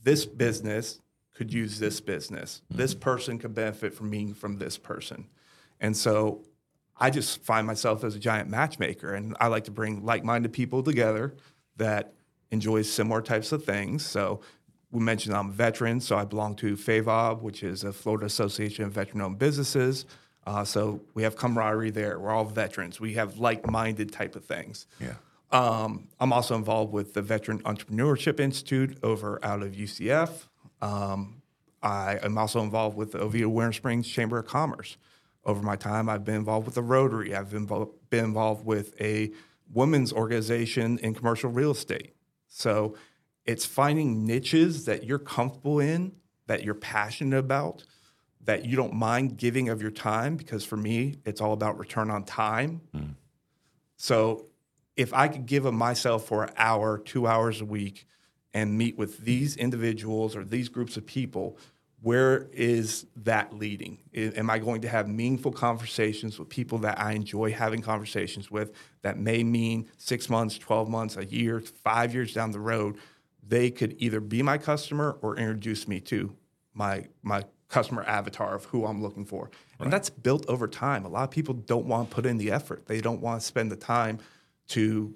[0.00, 1.00] this business
[1.34, 2.62] could use this business.
[2.70, 3.00] This mm-hmm.
[3.00, 5.26] person could benefit from being from this person.
[5.80, 6.44] And so
[6.98, 10.82] I just find myself as a giant matchmaker and I like to bring like-minded people
[10.82, 11.34] together
[11.76, 12.14] that
[12.50, 14.04] enjoy similar types of things.
[14.04, 14.40] So
[14.90, 18.84] we mentioned I'm a veteran, so I belong to FAVOB, which is a Florida Association
[18.84, 20.06] of Veteran-Owned Businesses.
[20.46, 22.18] Uh, so we have camaraderie there.
[22.18, 23.00] We're all veterans.
[23.00, 24.86] We have like-minded type of things.
[25.00, 25.14] Yeah.
[25.50, 30.46] Um, I'm also involved with the Veteran Entrepreneurship Institute over out of UCF.
[30.80, 31.42] Um,
[31.82, 34.96] I am also involved with the Oviedo Winter Springs Chamber of Commerce.
[35.46, 37.34] Over my time, I've been involved with the Rotary.
[37.34, 37.66] I've been,
[38.10, 39.30] been involved with a
[39.72, 42.16] women's organization in commercial real estate.
[42.48, 42.96] So
[43.44, 46.12] it's finding niches that you're comfortable in,
[46.48, 47.84] that you're passionate about,
[48.44, 50.36] that you don't mind giving of your time.
[50.36, 52.80] Because for me, it's all about return on time.
[52.92, 53.14] Mm.
[53.96, 54.46] So
[54.96, 58.06] if I could give of myself for an hour, two hours a week,
[58.52, 61.56] and meet with these individuals or these groups of people,
[62.02, 63.98] where is that leading?
[64.14, 68.72] Am I going to have meaningful conversations with people that I enjoy having conversations with
[69.02, 72.98] that may mean six months, 12 months, a year, five years down the road?
[73.46, 76.36] They could either be my customer or introduce me to
[76.74, 79.50] my, my customer avatar of who I'm looking for.
[79.80, 81.04] And that's built over time.
[81.04, 83.46] A lot of people don't want to put in the effort, they don't want to
[83.46, 84.18] spend the time
[84.68, 85.14] to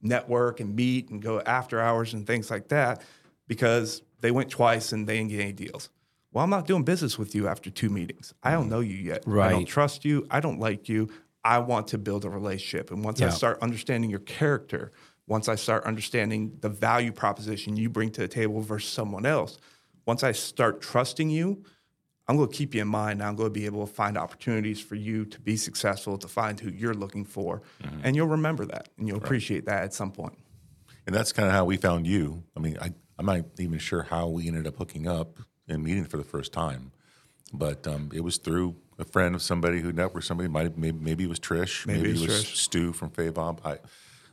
[0.00, 3.02] network and meet and go after hours and things like that
[3.46, 5.90] because they went twice and they didn't get any deals.
[6.32, 8.32] Well, I'm not doing business with you after two meetings.
[8.42, 9.22] I don't know you yet.
[9.26, 9.48] Right.
[9.48, 10.26] I don't trust you.
[10.30, 11.10] I don't like you.
[11.44, 12.90] I want to build a relationship.
[12.90, 14.92] And once I start understanding your character,
[15.26, 19.58] once I start understanding the value proposition you bring to the table versus someone else,
[20.06, 21.64] once I start trusting you,
[22.28, 23.22] I'm going to keep you in mind.
[23.22, 26.58] I'm going to be able to find opportunities for you to be successful, to find
[26.58, 27.62] who you're looking for.
[27.82, 28.00] Mm-hmm.
[28.04, 30.38] And you'll remember that and you'll appreciate that at some point.
[31.06, 32.44] And that's kind of how we found you.
[32.56, 36.04] I mean, I, I'm not even sure how we ended up hooking up and meeting
[36.04, 36.90] for the first time,
[37.52, 40.48] but um, it was through a friend of somebody who networked somebody.
[40.48, 41.86] Might have, maybe, maybe it was Trish.
[41.86, 42.56] Maybe Maybe, it was Trish.
[42.56, 43.60] Stu from Favob.
[43.64, 43.78] I,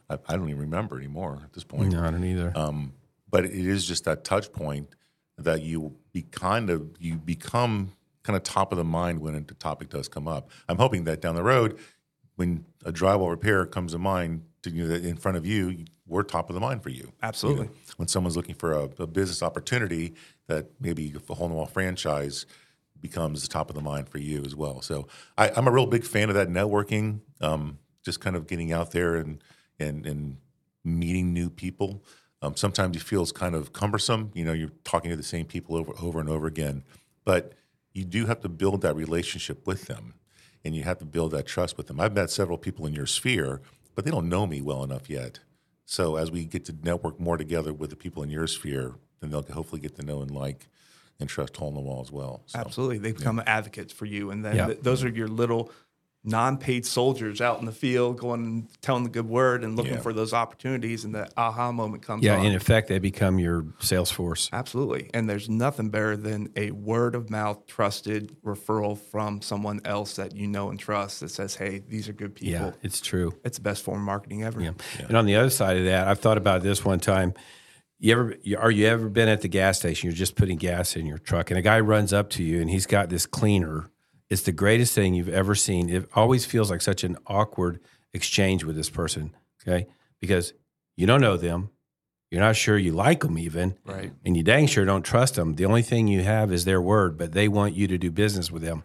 [0.10, 1.92] I, I don't even remember anymore at this point.
[1.94, 2.52] No, I don't either.
[2.56, 2.94] Um,
[3.30, 4.96] but it is just that touch point
[5.38, 9.42] that you be kind of you become kind of top of the mind when a
[9.42, 10.50] topic does come up.
[10.68, 11.78] I'm hoping that down the road,
[12.38, 16.24] when a drywall repair comes to mind to you know, in front of you, we're
[16.24, 17.14] top of the mind for you.
[17.22, 17.66] Absolutely.
[17.66, 20.16] You know, when someone's looking for a, a business opportunity,
[20.48, 22.46] that maybe a hole in the wall franchise
[23.00, 24.82] becomes the top of the mind for you as well.
[24.82, 28.74] So I, I'm a real big fan of that networking, um, just kind of getting
[28.74, 29.42] out there and
[29.80, 30.38] and and
[30.84, 32.04] meeting new people.
[32.42, 34.32] Um, sometimes it feels kind of cumbersome.
[34.34, 36.84] You know, you're talking to the same people over over and over again,
[37.24, 37.54] but
[37.94, 40.16] you do have to build that relationship with them,
[40.64, 42.00] and you have to build that trust with them.
[42.00, 43.62] I've met several people in your sphere,
[43.96, 45.40] but they don't know me well enough yet.
[45.90, 49.32] So as we get to network more together with the people in your sphere, then
[49.32, 50.68] they'll hopefully get to know and like
[51.20, 52.44] and trust Hole in the Wall as well.
[52.46, 53.00] So, Absolutely.
[53.00, 54.30] They become advocates for you.
[54.30, 54.66] And then Yeah.
[54.68, 55.72] th- those are your little
[56.24, 59.94] non paid soldiers out in the field going and telling the good word and looking
[59.94, 60.00] Yeah.
[60.02, 61.06] for those opportunities.
[61.06, 62.46] And the aha moment comes yeah, on.
[62.46, 64.50] in effect, they become your sales force.
[64.52, 65.10] Absolutely.
[65.14, 70.36] And there's nothing better than a word of mouth trusted referral from someone else that
[70.36, 72.52] you know and trust that says, hey, these are good people.
[72.52, 73.34] Yeah, it's true.
[73.46, 74.62] It's the best form of marketing ever.
[74.62, 74.72] Yeah.
[75.08, 77.34] And on the other side of that, I've thought about this one time.
[78.02, 80.08] You ever you- are you ever been at the gas station?
[80.10, 82.70] You're just putting gas in your truck, and a guy runs up to you, and
[82.70, 83.90] he's got this cleaner.
[84.30, 85.90] It's the greatest thing you've ever seen.
[85.90, 87.80] It always feels like such an awkward
[88.14, 89.88] exchange with this person, okay?
[90.20, 90.54] Because
[90.96, 91.70] you don't know them,
[92.30, 94.12] you're not sure you like them even, Right.
[94.24, 95.56] and you dang sure don't trust them.
[95.56, 98.52] The only thing you have is their word, but they want you to do business
[98.52, 98.84] with them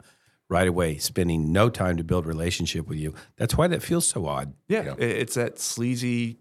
[0.49, 3.15] right away, spending no time to build relationship with you.
[3.37, 4.55] That's why that feels so odd.
[4.69, 6.39] Yeah, i- it's that sleazy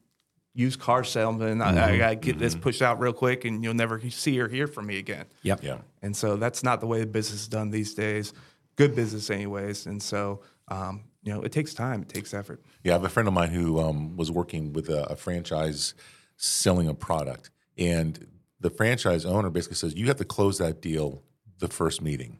[0.53, 1.61] used car salesman.
[1.61, 1.97] I, I mm-hmm.
[1.97, 2.63] got to get this mm-hmm.
[2.63, 5.25] pushed out real quick, and you'll never see or hear from me again.
[5.41, 5.63] Yep.
[5.63, 5.77] yeah.
[6.01, 8.33] And so that's not the way the business is done these days.
[8.75, 9.85] Good business, anyways.
[9.85, 12.61] And so, um, you know, it takes time, it takes effort.
[12.83, 15.93] Yeah, I have a friend of mine who um, was working with a, a franchise
[16.37, 18.27] selling a product, and
[18.59, 21.23] the franchise owner basically says you have to close that deal
[21.59, 22.39] the first meeting,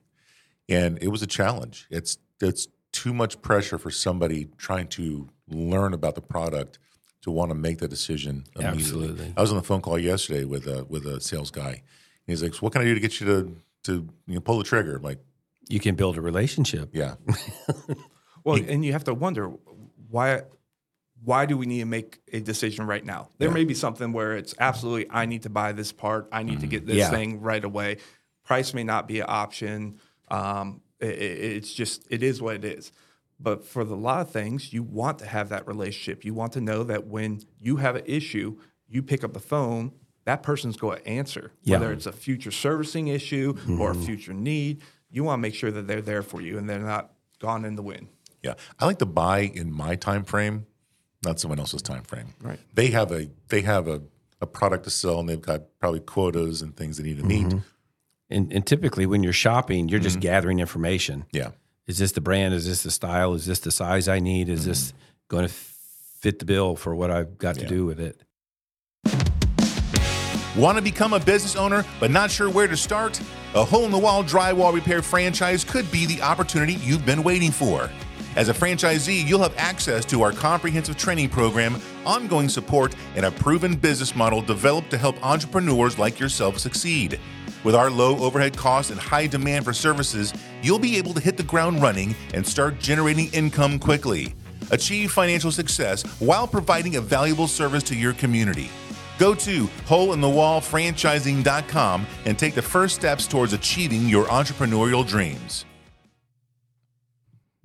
[0.68, 1.88] and it was a challenge.
[1.90, 6.80] It's it's too much pressure for somebody trying to learn about the product
[7.24, 8.82] to want to make the decision immediately.
[8.82, 9.34] Absolutely.
[9.36, 11.70] I was on the phone call yesterday with a with a sales guy.
[11.72, 14.42] And he's like, so "What can I do to get you to to you know,
[14.42, 15.20] pull the trigger?" I'm like,
[15.70, 16.90] You can build a relationship.
[16.94, 17.16] yeah,
[18.44, 19.52] Well, and you have to wonder
[20.10, 20.44] why.
[21.26, 23.30] Why do we need to make a decision right now?
[23.38, 26.28] There may be something where it's absolutely I need to buy this part.
[26.34, 27.10] I need to get this Yeah.
[27.12, 27.98] thing right away.
[28.44, 30.00] Price may not be an option.
[30.30, 31.10] Um, i- i-
[31.56, 32.92] it's just it is what it is.
[33.40, 36.26] But for the lot of things, you want to have that relationship.
[36.26, 38.58] You want to know that when you have an issue,
[38.90, 39.94] you pick up the phone.
[40.26, 41.80] That person's going to answer, Yeah.
[41.80, 44.82] whether it's a future servicing issue or a future need.
[45.14, 47.76] You want to make sure that they're there for you and they're not gone in
[47.76, 48.08] the wind.
[48.42, 50.66] Yeah, I like to buy in my time frame,
[51.24, 52.34] not someone else's time frame.
[52.42, 52.60] Right.
[52.74, 54.02] They have a they have a,
[54.42, 57.46] a product to sell, and they've got probably quotas and things they need to meet.
[57.46, 57.60] Mm-hmm.
[58.30, 60.24] And, and typically, when you're shopping, you're just mm-hmm.
[60.24, 61.26] gathering information.
[61.32, 61.52] Yeah,
[61.86, 62.54] Is this the brand?
[62.54, 63.34] Is this the style?
[63.36, 64.50] Is this the size I need?
[64.50, 64.70] Is mm-hmm.
[64.70, 64.94] this
[65.28, 68.20] going to fit the bill for what I've got to do with it?
[70.56, 73.20] Want to become a business owner but not sure where to start?
[73.56, 77.50] A hole in the wall drywall repair franchise could be the opportunity you've been waiting
[77.50, 77.90] for.
[78.36, 83.32] As a franchisee, you'll have access to our comprehensive training program, ongoing support, and a
[83.32, 87.20] proven business model developed to help entrepreneurs like yourself succeed.
[87.64, 91.36] With our low overhead costs and high demand for services, you'll be able to hit
[91.36, 94.36] the ground running and start generating income quickly.
[94.70, 98.70] Achieve financial success while providing a valuable service to your community.
[99.20, 105.66] Go to holeinthewallfranchising.com and take the first steps towards achieving your entrepreneurial dreams.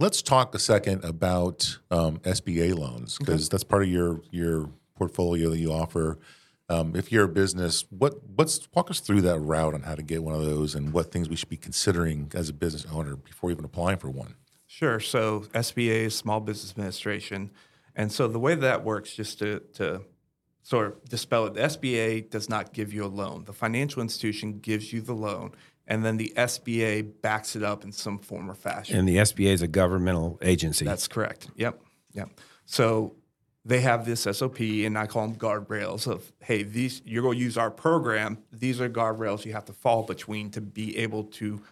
[0.01, 5.51] Let's talk a second about um, SBA loans because that's part of your your portfolio
[5.51, 6.21] that you offer.
[6.69, 10.03] Um, if you're a business, what what's walk us through that route on how to
[10.03, 13.17] get one of those and what things we should be considering as a business owner
[13.17, 14.37] before even applying for one.
[14.69, 15.01] Sure.
[15.01, 17.51] So SBA is Small Business Administration,
[17.97, 20.03] and so the way that works, just to, to
[20.69, 23.43] sort of dispel it, the SBA does not give you a loan.
[23.47, 25.53] The financial institution gives you the loan,
[25.87, 28.99] and then the SBA backs it up in some form or fashion.
[28.99, 30.85] And the SBA is a governmental agency.
[30.85, 31.49] That's correct.
[31.57, 31.81] Yep.
[32.13, 32.29] Yep.
[32.67, 33.15] So
[33.65, 37.43] they have this SOP, and I call them guardrails of, hey, these you're going to
[37.43, 38.37] use our program.
[38.53, 41.63] These are guardrails you have to fall between to be able to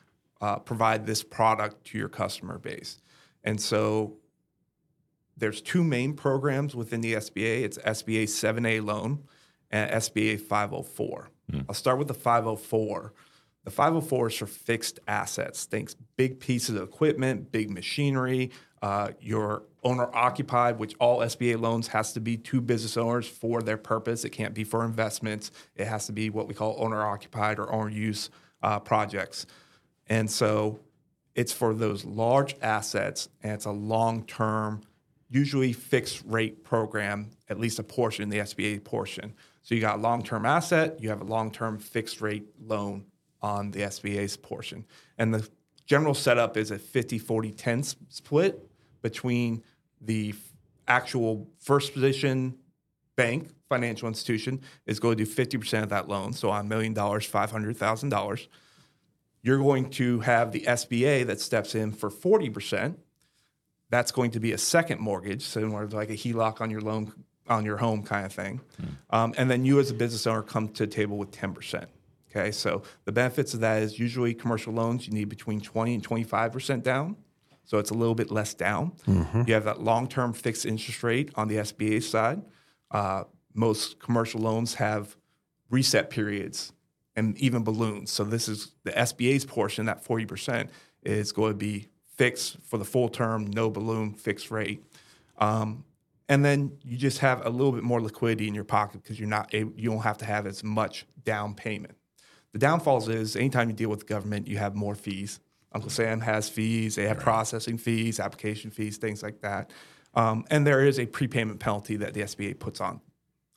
[0.40, 2.98] uh, provide this product to your customer base.
[3.44, 4.16] And so
[5.36, 7.62] there's two main programs within the SBA.
[7.62, 9.24] It's SBA 7A loan
[9.70, 11.30] and SBA 504.
[11.68, 13.12] I'll start with the 504.
[13.64, 15.64] The 504 is for fixed assets.
[15.64, 18.52] Think big pieces of equipment, big machinery.
[18.80, 23.62] Uh, your owner occupied, which all SBA loans has to be two business owners for
[23.62, 24.24] their purpose.
[24.24, 25.50] It can't be for investments.
[25.74, 28.30] It has to be what we call owner occupied or owner use
[28.62, 29.46] uh, projects.
[30.08, 30.80] And so
[31.34, 34.82] it's for those large assets and it's a long term,
[35.28, 39.34] usually fixed rate program, at least a portion, the SBA portion.
[39.62, 43.06] So you got long term asset, you have a long term fixed rate loan
[43.42, 44.84] on the SBA's portion.
[45.18, 45.48] And the
[45.86, 48.70] general setup is a 50 40 10 split
[49.02, 49.62] between
[50.00, 50.34] the
[50.88, 52.56] actual first position
[53.16, 56.32] bank, financial institution, is going to do 50% of that loan.
[56.32, 58.46] So on a million dollars, $500,000
[59.46, 62.96] you're going to have the SBA that steps in for 40%.
[63.96, 67.14] That's going to be a second mortgage, similar to like a HELOC on your loan
[67.48, 68.60] on your home kind of thing.
[69.08, 71.86] Um, and then you as a business owner come to the table with 10%.
[72.30, 76.06] Okay, so the benefits of that is usually commercial loans, you need between 20 and
[76.06, 77.16] 25% down.
[77.64, 78.92] So it's a little bit less down.
[79.46, 82.42] You have that long term fixed interest rate on the SBA side.
[82.90, 85.16] Uh, most commercial loans have
[85.70, 86.74] reset periods
[87.14, 88.10] and even balloons.
[88.10, 90.68] So this is the SBA's portion, that 40%
[91.02, 94.82] is going to be fixed for the full term, no balloon, fixed rate.
[95.38, 95.84] Um,
[96.28, 99.28] and then you just have a little bit more liquidity in your pocket because you're
[99.28, 101.94] not able, you don't have to have as much down payment.
[102.52, 105.40] The downfalls is anytime you deal with the government, you have more fees.
[105.72, 109.70] Uncle Sam has fees, they have processing fees, application fees, things like that.
[110.14, 113.00] Um, and there is a prepayment penalty that the SBA puts on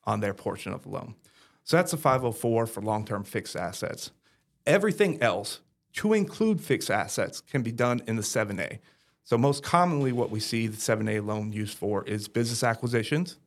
[0.04, 1.16] on their portion of the loan.
[1.64, 4.12] So that's a 504 for long term fixed assets.
[4.66, 5.62] Everything else,
[5.94, 8.80] to include fixed assets, can be done in the 7A.
[9.24, 13.38] So, most commonly, what we see the 7A loan used for is business acquisitions,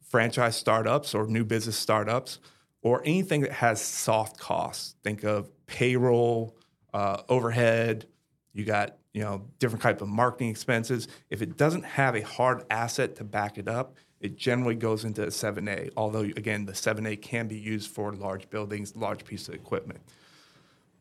[0.00, 2.38] franchise startups or new business startups,
[2.82, 4.96] or anything that has soft costs.
[5.02, 6.56] Think of payroll,
[6.92, 8.06] uh, overhead,
[8.54, 11.08] you got you know different type of marketing expenses.
[11.28, 15.24] If it doesn't have a hard asset to back it up, it generally goes into
[15.24, 15.90] a 7A.
[15.96, 20.00] Although again, the 7A can be used for large buildings, large pieces of equipment.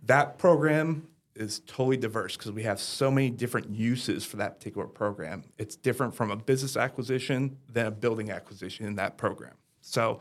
[0.03, 4.87] That program is totally diverse because we have so many different uses for that particular
[4.87, 5.43] program.
[5.57, 9.53] It's different from a business acquisition than a building acquisition in that program.
[9.81, 10.19] So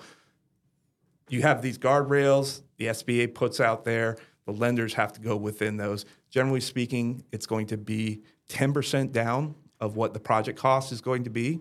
[1.29, 4.17] you have these guardrails the SBA puts out there.
[4.45, 6.05] The lenders have to go within those.
[6.31, 11.23] Generally speaking, it's going to be 10% down of what the project cost is going
[11.23, 11.61] to be.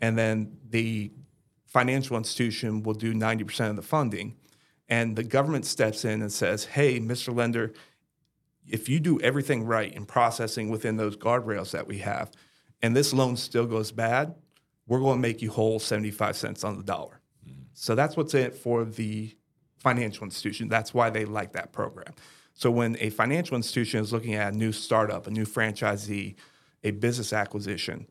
[0.00, 1.10] And then the
[1.66, 4.36] financial institution will do 90% of the funding.
[4.88, 7.34] And the government steps in and says, hey, Mr.
[7.34, 7.72] Lender,
[8.68, 12.30] if you do everything right in processing within those guardrails that we have,
[12.82, 14.34] and this loan still goes bad,
[14.86, 17.20] we're going to make you whole 75 cents on the dollar.
[17.48, 17.66] Mm.
[17.74, 19.34] So that's what's in it for the
[19.78, 20.68] financial institution.
[20.68, 22.14] That's why they like that program.
[22.54, 26.36] So when a financial institution is looking at a new startup, a new franchisee,
[26.84, 28.06] a business acquisition,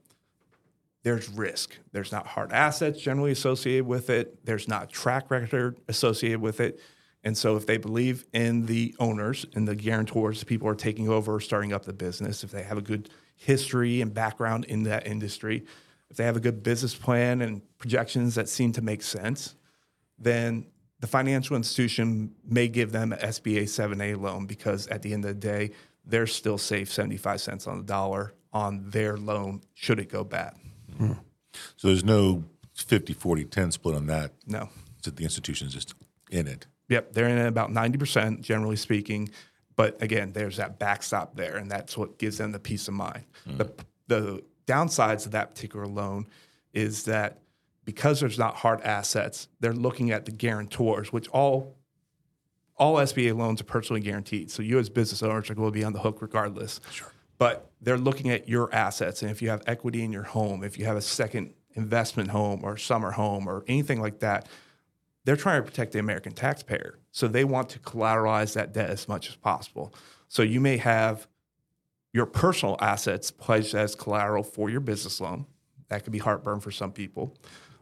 [1.06, 1.78] there's risk.
[1.92, 4.44] There's not hard assets generally associated with it.
[4.44, 6.80] There's not track record associated with it.
[7.24, 10.76] And so if they believe in the owners and the guarantors, the people who are
[10.76, 14.66] taking over or starting up the business, if they have a good history and background
[14.66, 15.68] in that industry,
[16.10, 19.54] if they have a good business plan and projections that seem to make sense,
[20.18, 20.66] then
[21.02, 25.40] the financial institution may give them an SBA 7A loan because at the end of
[25.40, 25.70] the day,
[26.04, 30.56] they're still safe 75 cents on the dollar on their loan should it go bad.
[31.78, 34.32] So there's no 50, 40, 10 split on that.
[34.46, 34.70] No.
[35.02, 35.94] So the institution's just
[36.32, 36.68] in it.
[36.90, 39.30] Yep, they're in about 90%, generally speaking.
[39.76, 43.24] But again, there's that backstop there, and that's what gives them the peace of mind.
[43.46, 43.58] Hmm.
[43.58, 43.74] The,
[44.08, 46.28] the downsides of that particular loan
[46.74, 47.40] is that
[47.84, 51.76] because there's not hard assets, they're looking at the guarantors, which all
[52.78, 54.52] all SBA loans are personally guaranteed.
[54.52, 56.82] So you as business owners are going to be on the hook regardless.
[56.92, 57.10] Sure.
[57.38, 60.78] But they're looking at your assets, and if you have equity in your home, if
[60.78, 64.48] you have a second investment home or summer home or anything like that,
[65.24, 67.00] they're trying to protect the American taxpayer.
[67.12, 69.94] So they want to collateralize that debt as much as possible.
[70.28, 71.28] So you may have
[72.12, 75.46] your personal assets pledged as collateral for your business loan.
[75.90, 77.38] That could be heartburn for some people.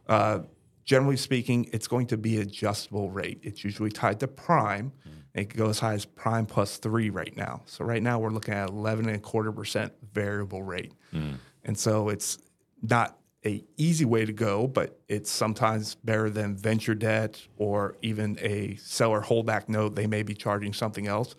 [0.06, 0.40] Uh,
[0.84, 3.40] generally speaking, it's going to be adjustable rate.
[3.42, 4.92] It's usually tied to prime.
[5.34, 7.62] It can go as high as prime plus three right now.
[7.66, 10.92] So right now we're looking at 11 and a quarter percent variable rate.
[11.12, 11.38] Mm.
[11.64, 12.38] And so it's
[12.82, 18.38] not a easy way to go, but it's sometimes better than venture debt or even
[18.40, 19.96] a seller holdback note.
[19.96, 21.34] They may be charging something else.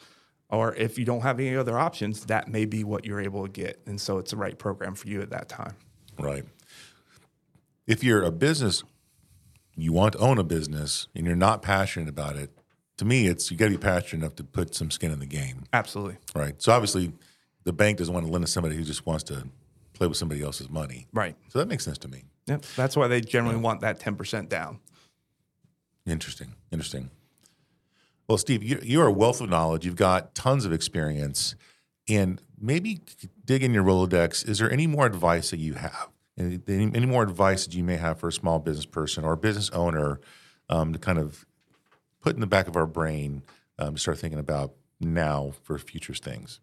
[0.49, 3.51] Or if you don't have any other options, that may be what you're able to
[3.51, 3.81] get.
[3.85, 5.75] And so it's the right program for you at that time.
[6.19, 6.45] Right.
[7.87, 8.83] If you're a business,
[9.75, 12.54] you want to own a business and you're not passionate about it,
[12.97, 15.25] to me, it's you got to be passionate enough to put some skin in the
[15.25, 15.63] game.
[15.73, 16.17] Absolutely.
[16.33, 16.61] Right.
[16.61, 17.11] So obviously,
[17.63, 19.47] the bank doesn't want to lend to somebody who just wants to
[19.93, 21.07] play with somebody else's money.
[21.13, 21.35] Right.
[21.49, 22.23] So that makes sense to me.
[22.47, 22.65] Yep.
[22.75, 24.79] That's why they generally want that 10% down.
[26.05, 26.53] Interesting.
[26.71, 27.09] Interesting.
[28.27, 29.85] Well, Steve, you, you're a wealth of knowledge.
[29.85, 31.55] You've got tons of experience.
[32.07, 33.01] And maybe
[33.45, 34.47] dig in your Rolodex.
[34.47, 36.09] Is there any more advice that you have?
[36.37, 39.37] Any, any more advice that you may have for a small business person or a
[39.37, 40.19] business owner
[40.69, 41.45] um, to kind of
[42.25, 43.43] put in the back of our brain
[43.77, 46.59] um, to start thinking about now for future things?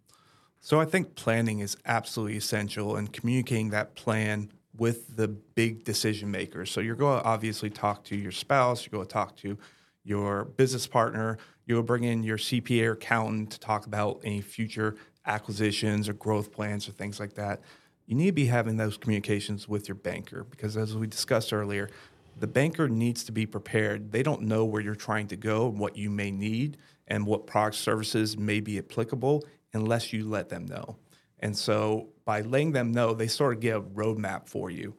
[0.60, 6.32] So I think planning is absolutely essential and communicating that plan with the big decision
[6.32, 6.70] makers.
[6.72, 9.56] So you're going to obviously talk to your spouse, you're going to talk to
[10.02, 14.96] your business partner, you'll bring in your CPA or accountant to talk about any future
[15.26, 17.60] acquisitions or growth plans or things like that.
[18.06, 21.88] You need to be having those communications with your banker because, as we discussed earlier,
[22.38, 24.12] the banker needs to be prepared.
[24.12, 26.78] They don't know where you're trying to go, what you may need,
[27.08, 30.96] and what product services may be applicable unless you let them know.
[31.40, 34.94] And so, by letting them know, they sort of get a roadmap for you.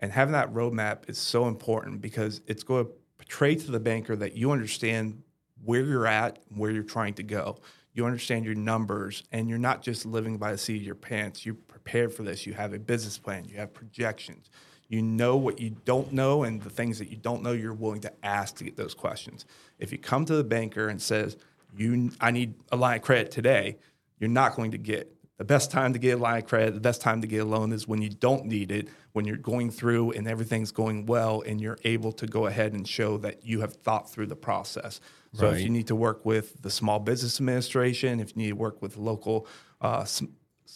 [0.00, 4.14] And having that roadmap is so important because it's going to portray to the banker
[4.16, 5.22] that you understand
[5.64, 7.58] where you're at, where you're trying to go.
[7.94, 11.44] You understand your numbers, and you're not just living by the seat of your pants.
[11.44, 12.46] You're prepared for this.
[12.46, 14.50] You have a business plan, you have projections.
[14.88, 18.00] You know what you don't know, and the things that you don't know, you're willing
[18.02, 19.44] to ask to get those questions.
[19.78, 21.36] If you come to the banker and says,
[21.76, 23.76] "You, I need a line of credit today,"
[24.18, 26.80] you're not going to get the best time to get a line of credit, the
[26.80, 29.70] best time to get a loan is when you don't need it, when you're going
[29.70, 33.60] through and everything's going well, and you're able to go ahead and show that you
[33.60, 35.00] have thought through the process.
[35.34, 35.58] So Right.
[35.58, 38.82] if you need to work with the Small Business Administration, if you need to work
[38.82, 39.46] with local
[39.80, 40.04] uh,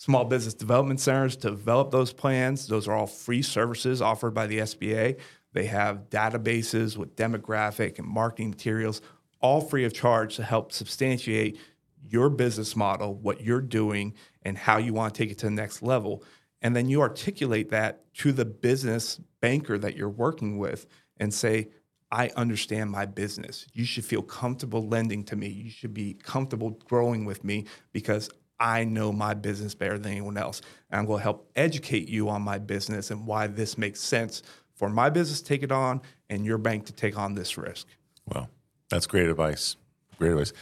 [0.02, 4.48] small business development centers to develop those plans, those are all free services offered by
[4.48, 5.16] the SBA.
[5.52, 9.00] They have databases with demographic and marketing materials,
[9.40, 11.56] all free of charge to help substantiate
[12.04, 15.52] your business model, what you're doing, and how you want to take it to the
[15.52, 16.24] next level.
[16.62, 20.84] And then you articulate that to the business banker that you're working with
[21.18, 21.68] and say,
[22.10, 23.68] I understand my business.
[23.72, 25.46] You should feel comfortable lending to me.
[25.46, 28.28] You should be comfortable growing with me because
[28.62, 30.62] I know my business better than anyone else.
[30.88, 34.44] And I'm going to help educate you on my business and why this makes sense
[34.76, 36.00] for my business to take it on
[36.30, 37.88] and your bank to take on this risk.
[38.32, 38.48] Well,
[38.88, 39.74] that's great advice.
[40.16, 40.52] Great advice.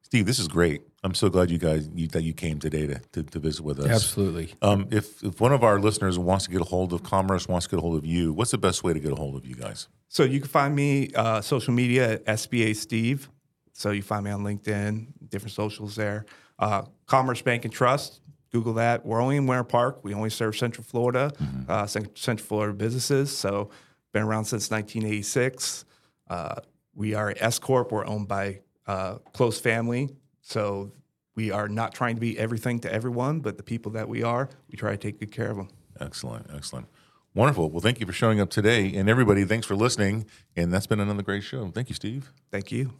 [0.00, 0.82] Steve, this is great.
[1.02, 3.78] I'm so glad you guys you, that you came today to, to, to visit with
[3.78, 3.90] us.
[3.90, 4.54] Absolutely.
[4.62, 7.66] Um, if, if one of our listeners wants to get a hold of Commerce, wants
[7.66, 9.44] to get a hold of you, what's the best way to get a hold of
[9.44, 9.88] you guys?
[10.08, 13.28] So you can find me uh, social media at SBA Steve.
[13.74, 16.24] So you find me on LinkedIn, different socials there.
[16.58, 18.20] Uh, Commerce Bank and Trust.
[18.52, 19.04] Google that.
[19.04, 20.04] We're only in Winter Park.
[20.04, 21.32] We only serve Central Florida,
[21.68, 23.36] uh, cent- Central Florida businesses.
[23.36, 23.70] So
[24.12, 25.84] been around since 1986.
[26.30, 26.54] Uh,
[26.94, 27.90] we are S corp.
[27.90, 30.10] We're owned by uh, close family.
[30.40, 30.92] So
[31.34, 34.48] we are not trying to be everything to everyone, but the people that we are,
[34.70, 35.68] we try to take good care of them.
[36.00, 36.86] Excellent, excellent.
[37.34, 37.70] Wonderful.
[37.70, 38.94] Well, thank you for showing up today.
[38.94, 40.26] And everybody, thanks for listening.
[40.54, 41.68] And that's been another great show.
[41.72, 42.32] Thank you, Steve.
[42.52, 42.92] Thank you.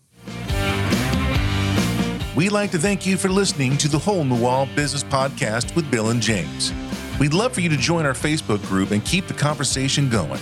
[2.36, 5.76] We'd like to thank you for listening to the Hole in the Wall Business Podcast
[5.76, 6.72] with Bill and James.
[7.20, 10.40] We'd love for you to join our Facebook group and keep the conversation going.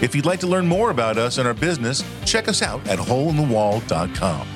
[0.00, 3.00] If you'd like to learn more about us and our business, check us out at
[3.00, 4.46] holeinthewall.com.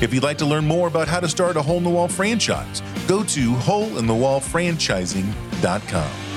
[0.00, 2.06] If you'd like to learn more about how to start a hole in the wall
[2.06, 6.27] franchise, go to holeinthewallfranchising.com.